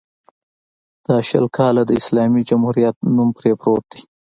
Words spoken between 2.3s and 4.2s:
جمهوریت نوم پرې پروت دی.